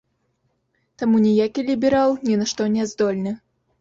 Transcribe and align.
Таму 1.01 1.21
ніякі 1.27 1.65
ліберал 1.69 2.17
ні 2.31 2.35
на 2.43 2.51
што 2.53 2.71
не 2.77 2.87
здольны. 2.93 3.31